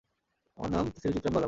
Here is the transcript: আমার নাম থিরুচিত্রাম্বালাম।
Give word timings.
আমার 0.57 0.69
নাম 0.71 0.85
থিরুচিত্রাম্বালাম। 0.95 1.39